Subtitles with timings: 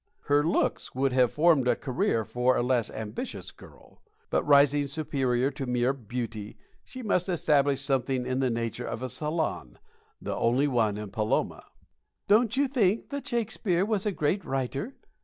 [0.21, 5.51] Her looks would have formed a career for a less ambitious girl; but, rising superior
[5.51, 9.77] to mere beauty, she must establish something in the nature of a salon
[10.19, 11.67] the only one in Paloma.
[12.27, 14.95] "Don't you think that Shakespeare was a great writer?"